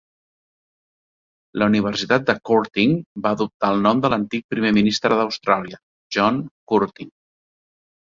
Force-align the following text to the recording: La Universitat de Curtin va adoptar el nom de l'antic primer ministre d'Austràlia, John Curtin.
La 1.63 1.67
Universitat 1.71 2.25
de 2.31 2.35
Curtin 2.51 2.97
va 3.27 3.35
adoptar 3.39 3.71
el 3.77 3.87
nom 3.91 4.03
de 4.07 4.13
l'antic 4.17 4.49
primer 4.57 4.75
ministre 4.81 5.23
d'Austràlia, 5.23 5.83
John 6.19 6.45
Curtin. 6.75 7.17